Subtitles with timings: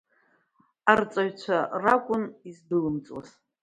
[0.91, 3.29] Арҵаҩцәа ракәын издәылымҵуаз.